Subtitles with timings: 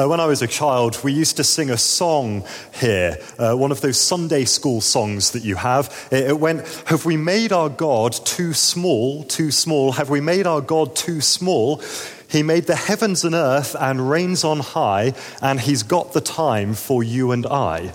[0.00, 3.70] Uh, when I was a child, we used to sing a song here, uh, one
[3.70, 6.08] of those Sunday school songs that you have.
[6.10, 9.92] It, it went, Have we made our God too small, too small?
[9.92, 11.82] Have we made our God too small?
[12.30, 16.72] He made the heavens and earth and reigns on high, and he's got the time
[16.72, 17.92] for you and I.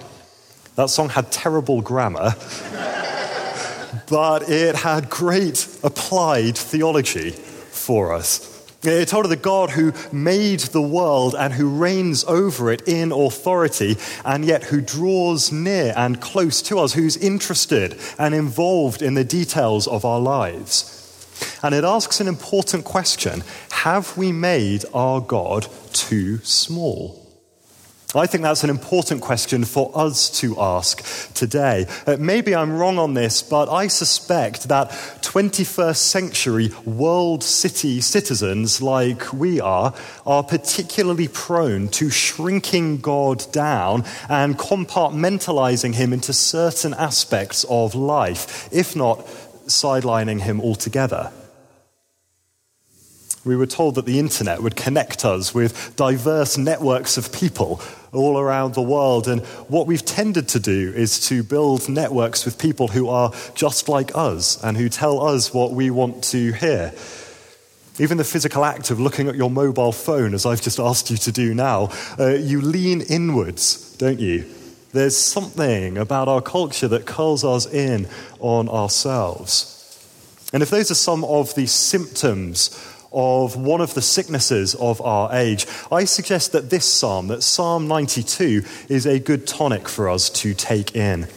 [0.76, 2.36] That song had terrible grammar,
[4.10, 8.55] but it had great applied theology for us.
[8.86, 13.12] It told of the God who made the world and who reigns over it in
[13.12, 19.14] authority, and yet who draws near and close to us, who's interested and involved in
[19.14, 20.92] the details of our lives.
[21.64, 27.25] And it asks an important question Have we made our God too small?
[28.16, 31.86] I think that's an important question for us to ask today.
[32.08, 34.90] Uh, maybe I'm wrong on this, but I suspect that
[35.22, 39.94] 21st century world city citizens like we are
[40.26, 48.70] are particularly prone to shrinking God down and compartmentalizing him into certain aspects of life,
[48.72, 49.26] if not
[49.68, 51.32] sidelining him altogether.
[53.46, 57.80] We were told that the internet would connect us with diverse networks of people
[58.12, 59.28] all around the world.
[59.28, 63.88] And what we've tended to do is to build networks with people who are just
[63.88, 66.92] like us and who tell us what we want to hear.
[68.00, 71.18] Even the physical act of looking at your mobile phone, as I've just asked you
[71.18, 74.46] to do now, uh, you lean inwards, don't you?
[74.92, 78.08] There's something about our culture that curls us in
[78.40, 79.72] on ourselves.
[80.52, 85.34] And if those are some of the symptoms of one of the sicknesses of our
[85.34, 90.30] age, I suggest that this psalm, that Psalm 92, is a good tonic for us
[90.42, 91.28] to take in.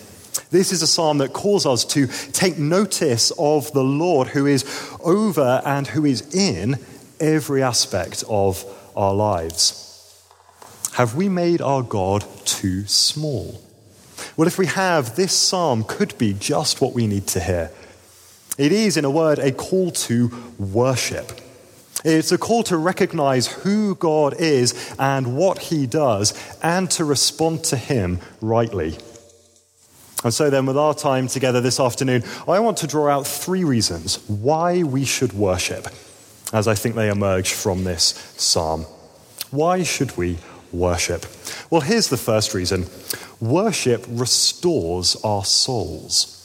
[0.50, 4.64] This is a psalm that calls us to take notice of the Lord who is
[5.04, 6.78] over and who is in
[7.20, 8.64] every aspect of
[8.96, 9.84] our lives.
[10.94, 13.62] Have we made our God too small?
[14.36, 17.70] Well, if we have, this psalm could be just what we need to hear.
[18.56, 21.40] It is, in a word, a call to worship.
[22.04, 26.32] It's a call to recognize who God is and what he does
[26.62, 28.98] and to respond to him rightly.
[30.24, 33.62] And so, then, with our time together this afternoon, I want to draw out three
[33.62, 35.86] reasons why we should worship,
[36.52, 38.82] as I think they emerge from this psalm.
[39.50, 40.38] Why should we
[40.72, 41.24] worship?
[41.70, 42.86] Well, here's the first reason
[43.40, 46.37] worship restores our souls.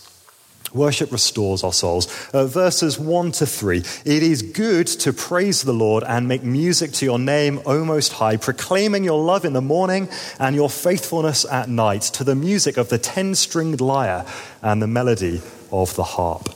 [0.73, 2.07] Worship restores our souls.
[2.33, 3.83] Uh, verses 1 to 3.
[4.05, 8.13] It is good to praise the Lord and make music to your name, O Most
[8.13, 12.77] High, proclaiming your love in the morning and your faithfulness at night to the music
[12.77, 14.25] of the ten stringed lyre
[14.63, 15.41] and the melody
[15.71, 16.49] of the harp.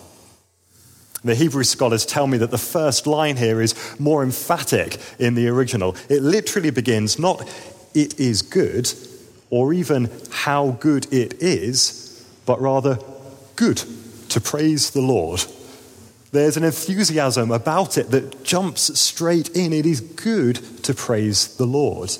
[1.24, 5.48] The Hebrew scholars tell me that the first line here is more emphatic in the
[5.48, 5.96] original.
[6.10, 7.48] It literally begins not,
[7.94, 8.92] it is good,
[9.52, 12.98] or even how good it is, but rather,
[13.56, 13.84] good
[14.30, 15.44] to praise the Lord.
[16.32, 19.74] There's an enthusiasm about it that jumps straight in.
[19.74, 22.12] It is good to praise the Lord.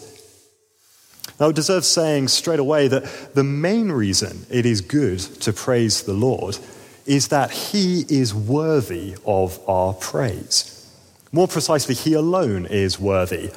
[1.40, 6.04] Now, it deserves saying straight away that the main reason it is good to praise
[6.04, 6.58] the Lord
[7.06, 10.74] is that He is worthy of our praise.
[11.32, 13.52] More precisely, He alone is worthy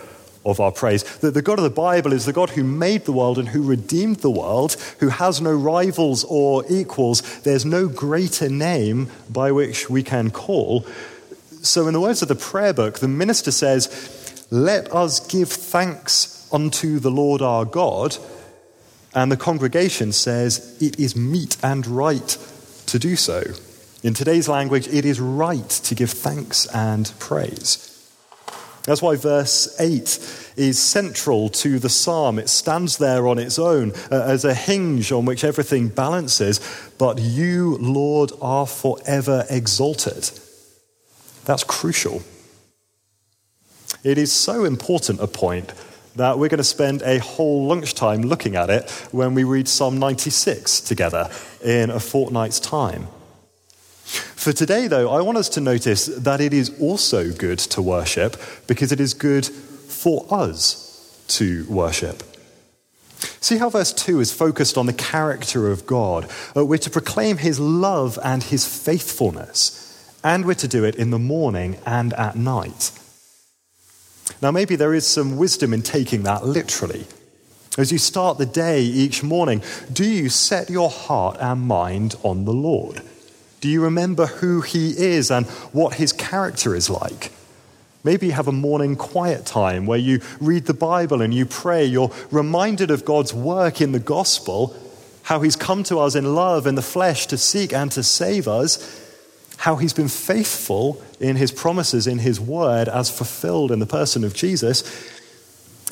[0.44, 1.02] of our praise.
[1.18, 3.62] That the God of the Bible is the God who made the world and who
[3.62, 7.40] redeemed the world, who has no rivals or equals.
[7.40, 10.86] There's no greater name by which we can call.
[11.62, 16.48] So, in the words of the prayer book, the minister says, Let us give thanks
[16.52, 18.16] unto the Lord our God.
[19.14, 22.38] And the congregation says, It is meet and right
[22.86, 23.42] to do so.
[24.02, 27.89] In today's language, it is right to give thanks and praise.
[28.84, 32.38] That's why verse 8 is central to the psalm.
[32.38, 36.60] It stands there on its own uh, as a hinge on which everything balances.
[36.98, 40.30] But you, Lord, are forever exalted.
[41.44, 42.22] That's crucial.
[44.02, 45.72] It is so important a point
[46.16, 49.98] that we're going to spend a whole lunchtime looking at it when we read Psalm
[49.98, 51.30] 96 together
[51.62, 53.08] in a fortnight's time.
[54.10, 58.36] For today, though, I want us to notice that it is also good to worship
[58.66, 62.22] because it is good for us to worship.
[63.40, 66.28] See how verse 2 is focused on the character of God.
[66.56, 71.10] Uh, we're to proclaim his love and his faithfulness, and we're to do it in
[71.10, 72.92] the morning and at night.
[74.42, 77.06] Now, maybe there is some wisdom in taking that literally.
[77.78, 79.62] As you start the day each morning,
[79.92, 83.02] do you set your heart and mind on the Lord?
[83.60, 87.32] Do you remember who he is and what his character is like?
[88.02, 91.84] Maybe you have a morning quiet time where you read the Bible and you pray.
[91.84, 94.74] You're reminded of God's work in the gospel,
[95.24, 98.48] how he's come to us in love in the flesh to seek and to save
[98.48, 99.06] us,
[99.58, 104.24] how he's been faithful in his promises in his word as fulfilled in the person
[104.24, 104.82] of Jesus.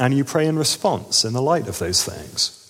[0.00, 2.67] And you pray in response in the light of those things.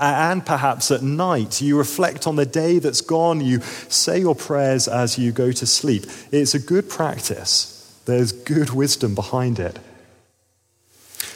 [0.00, 4.34] Uh, and perhaps at night, you reflect on the day that's gone, you say your
[4.34, 6.04] prayers as you go to sleep.
[6.30, 8.00] It's a good practice.
[8.04, 9.78] There's good wisdom behind it.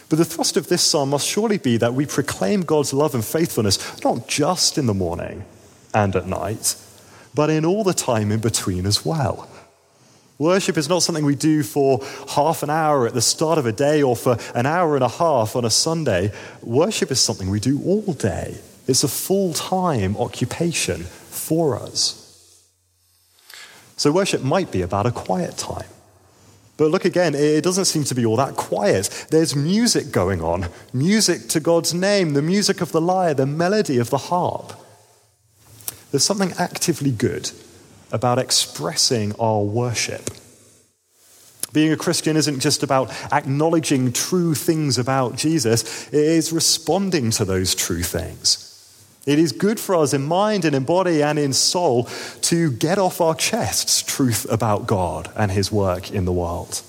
[0.09, 3.25] But the thrust of this psalm must surely be that we proclaim God's love and
[3.25, 5.45] faithfulness not just in the morning
[5.93, 6.77] and at night,
[7.35, 9.49] but in all the time in between as well.
[10.39, 13.73] Worship is not something we do for half an hour at the start of a
[13.73, 16.31] day or for an hour and a half on a Sunday.
[16.63, 18.59] Worship is something we do all day.
[18.87, 22.23] It's a full time occupation for us.
[23.97, 25.89] So, worship might be about a quiet time.
[26.77, 29.27] But look again, it doesn't seem to be all that quiet.
[29.31, 33.97] There's music going on music to God's name, the music of the lyre, the melody
[33.97, 34.75] of the harp.
[36.11, 37.51] There's something actively good
[38.17, 40.31] about expressing our worship.
[41.73, 47.45] Being a Christian isn't just about acknowledging true things about Jesus, it is responding to
[47.45, 48.73] those true things.
[49.27, 52.05] It is good for us in mind and in body and in soul
[52.43, 56.81] to get off our chests truth about God and his work in the world.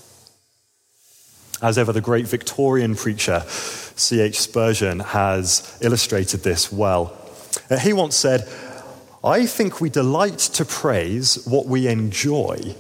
[1.61, 4.39] As ever, the great Victorian preacher C.H.
[4.39, 7.17] Spurgeon has illustrated this well.
[7.69, 8.47] Uh, he once said,
[9.27, 12.75] I think we delight to praise what we enjoy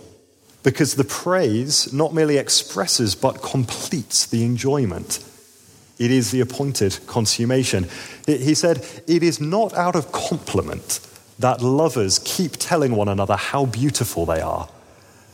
[0.63, 5.19] because the praise not merely expresses but completes the enjoyment.
[5.99, 7.87] It is the appointed consummation.
[8.25, 11.01] He said, It is not out of compliment
[11.37, 14.69] that lovers keep telling one another how beautiful they are.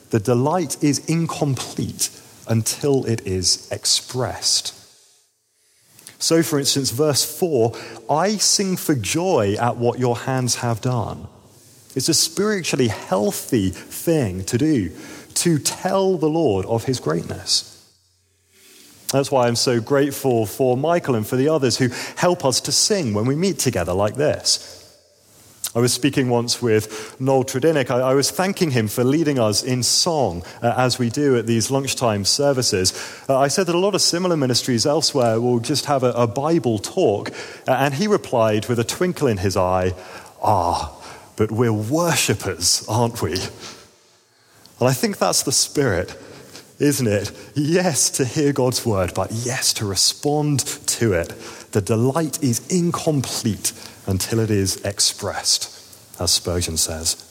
[0.10, 2.10] The delight is incomplete
[2.48, 4.83] until it is expressed.
[6.24, 7.76] So, for instance, verse 4
[8.10, 11.28] I sing for joy at what your hands have done.
[11.98, 14.92] It's a spiritually healthy thing to do,
[15.34, 17.70] to tell the Lord of his greatness.
[19.12, 22.72] That's why I'm so grateful for Michael and for the others who help us to
[22.72, 24.83] sing when we meet together like this.
[25.76, 27.90] I was speaking once with Noel Tredinnick.
[27.90, 31.48] I, I was thanking him for leading us in song, uh, as we do at
[31.48, 32.94] these lunchtime services.
[33.28, 36.28] Uh, I said that a lot of similar ministries elsewhere will just have a, a
[36.28, 37.32] Bible talk,
[37.68, 39.94] uh, and he replied with a twinkle in his eye,
[40.44, 40.96] Ah,
[41.38, 43.32] but we're worshippers, aren't we?
[43.32, 46.20] And I think that's the spirit
[46.80, 47.32] isn't it?
[47.56, 51.30] Yes, to hear God's word, but yes, to respond to it.
[51.72, 53.72] The delight is incomplete
[54.06, 55.70] until it is expressed,
[56.20, 57.30] as Spurgeon says.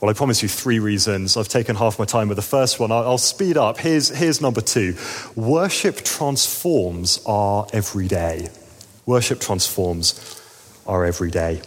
[0.00, 1.36] Well, I promise you three reasons.
[1.36, 2.92] I've taken half my time with the first one.
[2.92, 3.78] I'll speed up.
[3.78, 4.94] Here's, here's number two
[5.34, 8.48] Worship transforms our everyday.
[9.06, 10.42] Worship transforms
[10.86, 11.62] our everyday.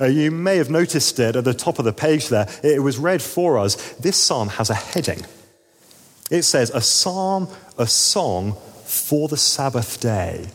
[0.00, 2.46] Uh, you may have noticed it at the top of the page there.
[2.62, 3.76] It was read for us.
[3.94, 5.24] This psalm has a heading.
[6.30, 7.48] It says, A psalm,
[7.78, 10.46] a song for the Sabbath day.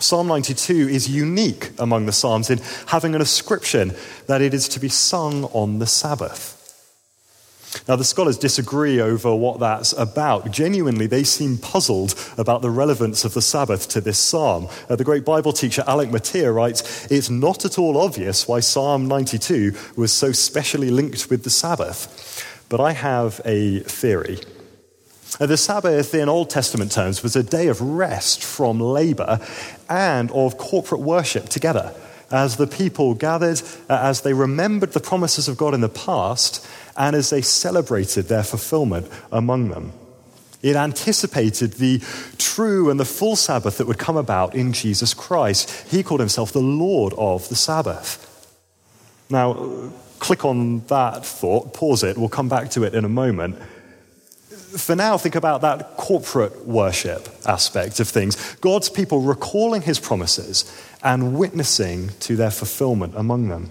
[0.00, 3.94] Psalm 92 is unique among the Psalms in having an ascription
[4.26, 6.54] that it is to be sung on the Sabbath.
[7.86, 10.50] Now, the scholars disagree over what that's about.
[10.50, 14.68] Genuinely, they seem puzzled about the relevance of the Sabbath to this psalm.
[14.88, 19.06] Uh, the great Bible teacher Alec Motyer writes It's not at all obvious why Psalm
[19.06, 22.64] 92 was so specially linked with the Sabbath.
[22.68, 24.38] But I have a theory.
[25.40, 29.40] Uh, the Sabbath, in Old Testament terms, was a day of rest from labor
[29.88, 31.94] and of corporate worship together
[32.30, 36.66] as the people gathered, uh, as they remembered the promises of God in the past,
[36.96, 39.92] and as they celebrated their fulfillment among them.
[40.60, 42.02] It anticipated the
[42.36, 45.70] true and the full Sabbath that would come about in Jesus Christ.
[45.88, 48.24] He called himself the Lord of the Sabbath.
[49.30, 53.56] Now, click on that thought, pause it, we'll come back to it in a moment.
[54.76, 58.36] For now, think about that corporate worship aspect of things.
[58.56, 60.70] God's people recalling his promises
[61.02, 63.70] and witnessing to their fulfillment among them.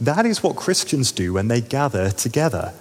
[0.00, 2.72] That is what Christians do when they gather together.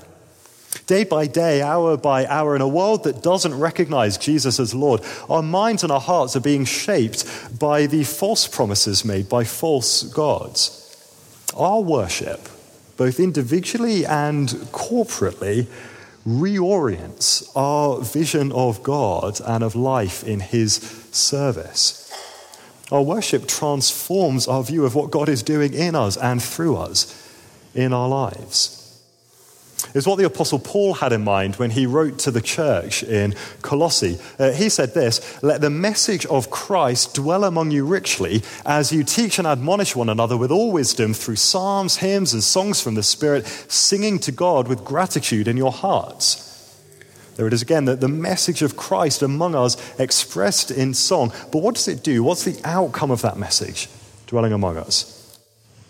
[0.85, 5.01] Day by day, hour by hour, in a world that doesn't recognize Jesus as Lord,
[5.29, 7.25] our minds and our hearts are being shaped
[7.59, 10.75] by the false promises made by false gods.
[11.57, 12.47] Our worship,
[12.97, 15.67] both individually and corporately,
[16.29, 20.75] reorients our vision of God and of life in His
[21.11, 22.05] service.
[22.91, 27.15] Our worship transforms our view of what God is doing in us and through us
[27.73, 28.78] in our lives.
[29.93, 33.35] Is what the Apostle Paul had in mind when he wrote to the church in
[33.61, 34.17] Colossae.
[34.37, 39.03] Uh, he said this Let the message of Christ dwell among you richly as you
[39.03, 43.03] teach and admonish one another with all wisdom through psalms, hymns, and songs from the
[43.03, 46.45] Spirit, singing to God with gratitude in your hearts.
[47.39, 51.31] There it is again, that the message of Christ among us expressed in song.
[51.53, 52.21] But what does it do?
[52.21, 53.87] What's the outcome of that message
[54.27, 55.39] dwelling among us?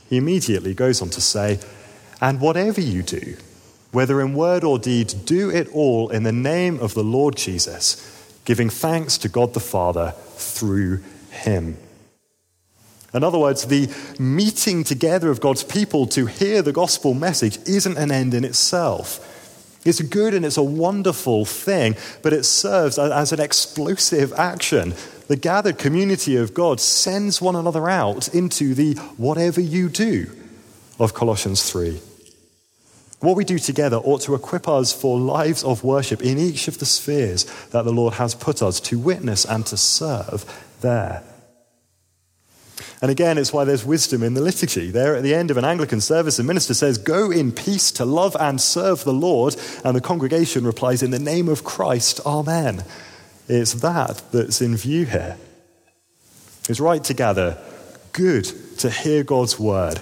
[0.09, 1.59] He immediately goes on to say,
[2.21, 3.35] And whatever you do,
[3.91, 8.39] whether in word or deed, do it all in the name of the Lord Jesus,
[8.45, 11.77] giving thanks to God the Father through him.
[13.13, 17.97] In other words, the meeting together of God's people to hear the gospel message isn't
[17.97, 19.25] an end in itself.
[19.85, 24.93] It's good and it's a wonderful thing, but it serves as an explosive action.
[25.27, 30.29] The gathered community of God sends one another out into the whatever you do
[30.99, 31.99] of Colossians 3.
[33.19, 36.77] What we do together ought to equip us for lives of worship in each of
[36.77, 40.45] the spheres that the Lord has put us to witness and to serve
[40.81, 41.23] there.
[43.01, 44.91] And again, it's why there's wisdom in the liturgy.
[44.91, 48.05] There at the end of an Anglican service, the minister says, Go in peace to
[48.05, 49.55] love and serve the Lord.
[49.85, 52.83] And the congregation replies, In the name of Christ, Amen.
[53.47, 55.37] It's that that's in view here.
[56.67, 57.57] It's right to gather,
[58.11, 58.45] good
[58.79, 59.99] to hear God's word,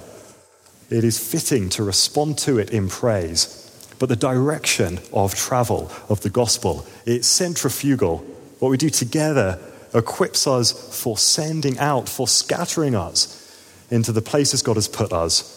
[0.89, 3.63] it is fitting to respond to it in praise.
[4.00, 8.17] But the direction of travel of the gospel, it's centrifugal.
[8.60, 9.60] What we do together
[9.94, 13.44] equips us for sending out, for scattering us
[13.89, 15.53] into the places God has put us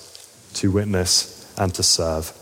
[0.54, 2.32] to witness and to serve.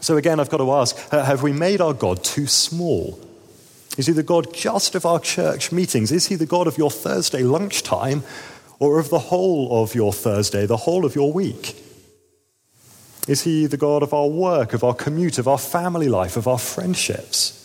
[0.00, 3.18] So, again, I've got to ask have we made our God too small?
[3.96, 6.12] Is he the God just of our church meetings?
[6.12, 8.22] Is he the God of your Thursday lunchtime?
[8.78, 11.82] Or of the whole of your Thursday, the whole of your week?
[13.26, 16.46] Is he the God of our work, of our commute, of our family life, of
[16.46, 17.62] our friendships?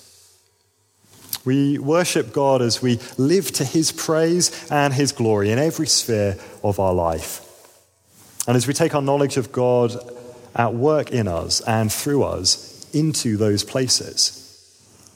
[1.43, 6.37] We worship God as we live to his praise and his glory in every sphere
[6.63, 7.47] of our life.
[8.47, 9.95] And as we take our knowledge of God
[10.55, 14.37] at work in us and through us into those places,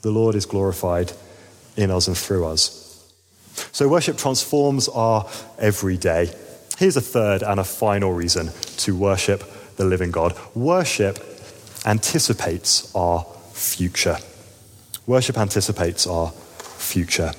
[0.02, 1.12] the Lord is glorified
[1.76, 2.85] in us and through us.
[3.72, 6.30] So, worship transforms our everyday.
[6.78, 9.44] Here's a third and a final reason to worship
[9.76, 11.18] the living God worship
[11.84, 14.18] anticipates our future.
[15.06, 17.32] Worship anticipates our future.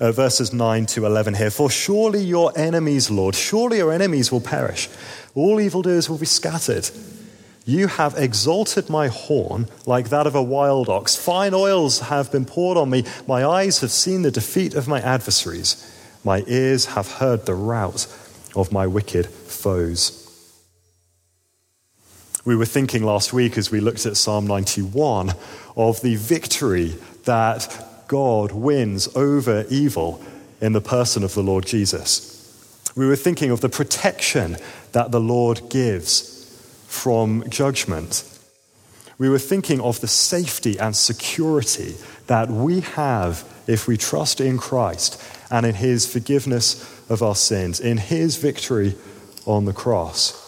[0.00, 1.50] Uh, verses 9 to 11 here.
[1.50, 4.88] For surely your enemies, Lord, surely your enemies will perish.
[5.34, 6.88] All evildoers will be scattered.
[7.64, 11.14] You have exalted my horn like that of a wild ox.
[11.14, 13.04] Fine oils have been poured on me.
[13.28, 15.88] My eyes have seen the defeat of my adversaries.
[16.24, 18.06] My ears have heard the rout
[18.56, 20.18] of my wicked foes.
[22.44, 25.32] We were thinking last week as we looked at Psalm 91
[25.76, 30.20] of the victory that God wins over evil
[30.60, 32.28] in the person of the Lord Jesus.
[32.96, 34.56] We were thinking of the protection
[34.90, 36.31] that the Lord gives
[36.92, 38.22] from judgment.
[39.16, 41.96] We were thinking of the safety and security
[42.26, 45.20] that we have if we trust in Christ
[45.50, 48.94] and in his forgiveness of our sins, in his victory
[49.46, 50.38] on the cross.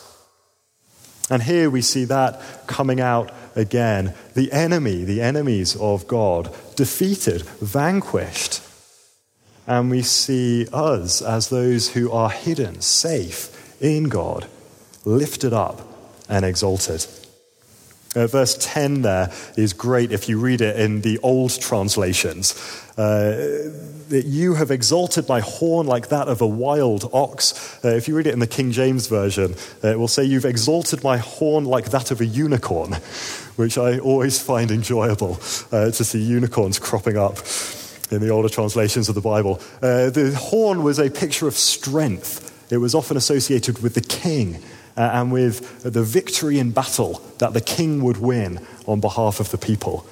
[1.31, 4.15] And here we see that coming out again.
[4.35, 8.61] The enemy, the enemies of God, defeated, vanquished.
[9.67, 14.47] And we see us as those who are hidden, safe in God,
[15.07, 15.94] lifted up
[16.29, 17.07] and exalted.
[18.17, 22.55] Uh, verse 10 there is great if you read it in the old translations.
[22.97, 23.73] Uh,
[24.09, 27.85] you have exalted my horn like that of a wild ox.
[27.85, 30.45] Uh, if you read it in the King James Version, uh, it will say, You've
[30.45, 32.93] exalted my horn like that of a unicorn,
[33.57, 35.41] which I always find enjoyable
[35.73, 37.39] uh, to see unicorns cropping up
[38.11, 39.61] in the older translations of the Bible.
[39.83, 44.63] Uh, the horn was a picture of strength, it was often associated with the king
[44.97, 49.51] uh, and with the victory in battle that the king would win on behalf of
[49.51, 50.07] the people.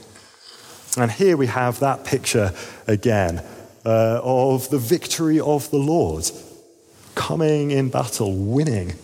[0.96, 2.52] And here we have that picture
[2.86, 3.42] again
[3.84, 6.30] uh, of the victory of the Lord
[7.14, 8.94] coming in battle, winning.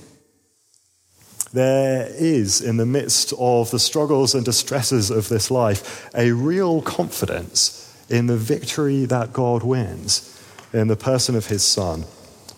[1.53, 6.83] There is, in the midst of the struggles and distresses of this life, a real
[6.83, 10.35] confidence in the victory that God wins
[10.73, 12.05] in the person of his Son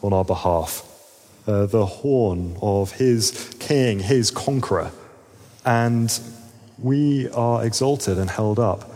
[0.03, 0.89] on our behalf.
[1.50, 4.92] Uh, the horn of his king, his conqueror.
[5.64, 6.09] And
[6.78, 8.88] we are exalted and held up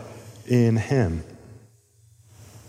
[0.47, 1.25] in him.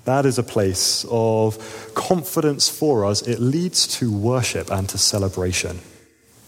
[0.04, 3.22] That is a place of confidence for us.
[3.22, 5.78] It leads to worship and to celebration.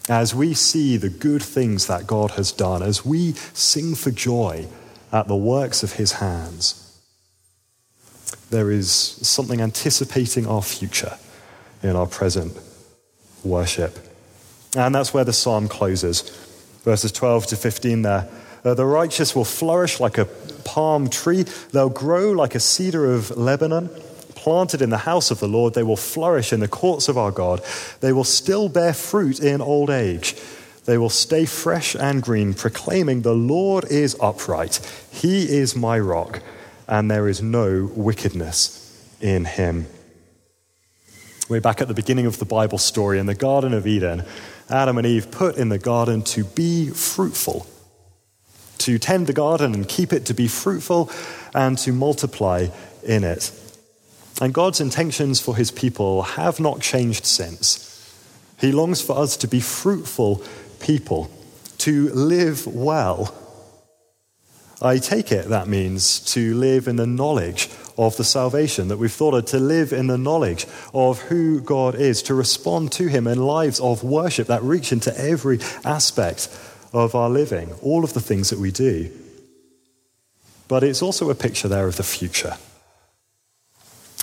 [0.09, 4.67] as we see the good things that God has done, as we sing for joy
[5.13, 6.99] at the works of his hands,
[8.51, 11.17] there is something anticipating our future
[11.85, 12.57] in our present
[13.45, 13.99] worship.
[14.77, 16.21] And that's where the psalm closes.
[16.85, 18.29] Verses 12 to 15 there.
[18.65, 20.25] Uh, the righteous will flourish like a
[20.65, 23.89] palm tree, they'll grow like a cedar of Lebanon.
[24.35, 27.33] Planted in the house of the Lord, they will flourish in the courts of our
[27.33, 27.61] God.
[28.01, 30.37] They will still bear fruit in old age.
[30.85, 34.77] They will stay fresh and green, proclaiming, The Lord is upright.
[35.11, 36.41] He is my rock,
[36.87, 38.85] and there is no wickedness
[39.21, 39.87] in him.
[41.49, 44.23] We're back at the beginning of the Bible story in the Garden of Eden.
[44.69, 47.67] Adam and Eve put in the garden to be fruitful,
[48.77, 51.11] to tend the garden and keep it to be fruitful,
[51.55, 52.67] and to multiply
[53.03, 53.51] in it.
[54.43, 58.15] And God's intentions for his people have not changed since.
[58.59, 60.43] He longs for us to be fruitful
[60.81, 61.31] people,
[61.79, 63.35] to live well.
[64.81, 69.13] I take it that means to live in the knowledge of the salvation that we've
[69.13, 73.27] thought of, to live in the knowledge of who God is, to respond to Him
[73.27, 76.49] in lives of worship that reach into every aspect
[76.93, 79.11] of our living, all of the things that we do.
[80.69, 82.57] But it's also a picture there of the future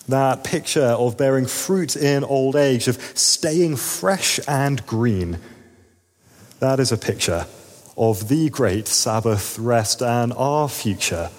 [0.07, 5.39] that picture of bearing fruit in old age, of staying fresh and green.
[6.59, 7.47] That is a picture
[7.97, 11.29] of the great Sabbath rest and our future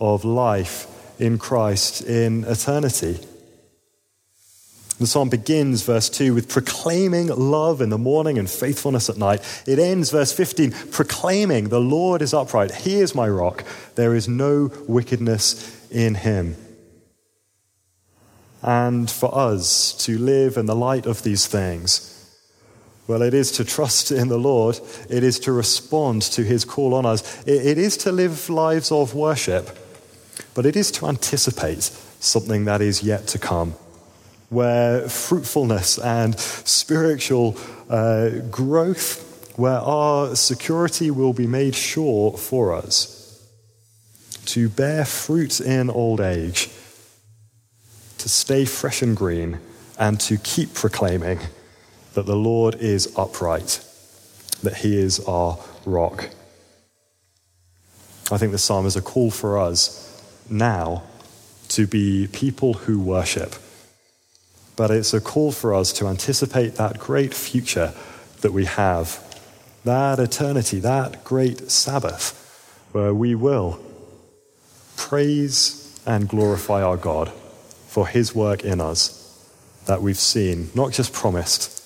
[0.00, 0.86] of life
[1.18, 3.18] in Christ in eternity.
[4.98, 9.40] The psalm begins, verse 2, with proclaiming love in the morning and faithfulness at night.
[9.66, 12.72] It ends, verse 15, proclaiming, The Lord is upright.
[12.72, 13.64] He is my rock.
[13.96, 16.56] There is no wickedness in him
[18.64, 22.23] and for us to live in the light of these things?
[23.06, 24.80] Well, it is to trust in the Lord.
[25.10, 27.46] It is to respond to his call on us.
[27.46, 29.78] It is to live lives of worship,
[30.54, 31.82] but it is to anticipate
[32.20, 33.74] something that is yet to come,
[34.48, 37.58] where fruitfulness and spiritual
[37.90, 43.20] uh, growth, where our security will be made sure for us.
[44.46, 46.70] To bear fruit in old age
[48.24, 49.58] to stay fresh and green
[49.98, 51.38] and to keep proclaiming
[52.14, 53.84] that the Lord is upright,
[54.62, 56.30] that he is our rock.
[58.32, 60.00] I think the psalm is a call for us
[60.48, 61.02] now
[61.68, 63.54] to be people who worship.
[64.76, 67.92] But it's a call for us to anticipate that great future
[68.40, 69.20] that we have,
[69.84, 72.40] that eternity, that great Sabbath,
[72.92, 73.80] where we will
[74.96, 77.30] praise and glorify our God
[77.88, 79.20] for his work in us
[79.86, 81.83] that we've seen, not just promised,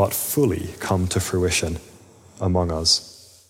[0.00, 1.78] but fully come to fruition
[2.40, 3.46] among us.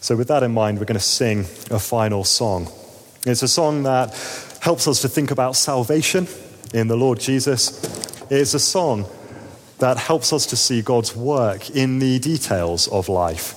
[0.00, 2.68] So, with that in mind, we're going to sing a final song.
[3.26, 4.14] It's a song that
[4.62, 6.26] helps us to think about salvation
[6.72, 7.84] in the Lord Jesus.
[8.30, 9.04] It's a song
[9.78, 13.52] that helps us to see God's work in the details of life.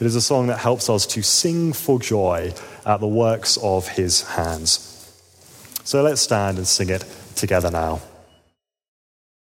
[0.00, 2.52] It is a song that helps us to sing for joy
[2.84, 5.08] at the works of his hands.
[5.84, 7.04] So let's stand and sing it
[7.36, 8.00] together now.